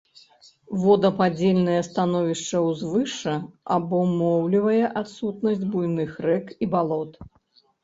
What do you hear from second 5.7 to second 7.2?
буйных рэк і балот.